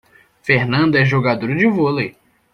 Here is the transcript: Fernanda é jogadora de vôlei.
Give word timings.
Fernanda 0.41 0.97
é 0.99 1.05
jogadora 1.05 1.55
de 1.55 1.67
vôlei. 1.67 2.17